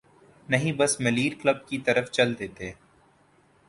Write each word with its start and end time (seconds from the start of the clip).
نہیں 0.49 0.71
بس 0.71 0.99
ملیر 0.99 1.33
کلب 1.41 1.67
کی 1.67 1.77
طرف 1.77 2.11
چل 2.11 2.33
دیتے۔ 2.39 2.71